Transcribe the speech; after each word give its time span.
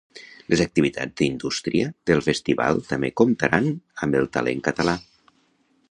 Les 0.51 0.61
activitats 0.63 1.19
d’indústria 1.19 1.91
del 2.11 2.25
festival 2.29 2.81
també 2.91 3.13
comptaran 3.23 3.71
amb 4.07 4.19
el 4.23 4.31
talent 4.39 4.69
català. 4.71 4.99